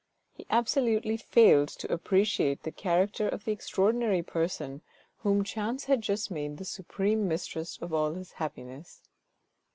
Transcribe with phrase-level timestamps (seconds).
[0.33, 4.81] He absolutely failed to appreciate the character of the extraordinary person
[5.19, 9.03] whom chance had just made the supreme mistress of all his happiness.